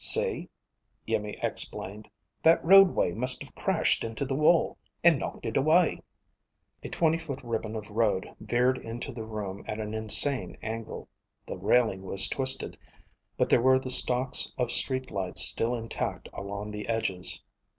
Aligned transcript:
"See," 0.03 0.49
Iimmi 1.07 1.37
explained. 1.43 2.09
"That 2.41 2.65
roadway 2.65 3.11
must 3.11 3.43
have 3.43 3.53
crashed 3.53 4.03
into 4.03 4.25
the 4.25 4.33
wall 4.33 4.79
and 5.03 5.19
knocked 5.19 5.45
it 5.45 5.55
away." 5.55 6.01
A 6.81 6.89
twenty 6.89 7.19
foot 7.19 7.39
ribbon 7.43 7.75
of 7.75 7.87
road 7.91 8.27
veered 8.39 8.79
into 8.79 9.11
the 9.11 9.23
room 9.23 9.63
at 9.67 9.79
an 9.79 9.93
insane 9.93 10.57
angle. 10.63 11.07
The 11.45 11.55
railing 11.59 12.01
was 12.01 12.27
twisted, 12.27 12.79
but 13.37 13.47
there 13.49 13.61
were 13.61 13.77
the 13.77 13.91
stalks 13.91 14.51
of 14.57 14.71
street 14.71 15.11
lights 15.11 15.43
still 15.43 15.75
intact 15.75 16.29
along 16.33 16.71
the 16.71 16.89
edges. 16.89 17.43